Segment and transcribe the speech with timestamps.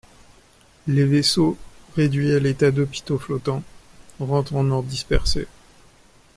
[0.87, 1.59] Les vaisseaux,
[1.95, 3.61] réduits à l'état d'hôpitaux flottants,
[4.19, 5.47] rentrent en ordre dispersé.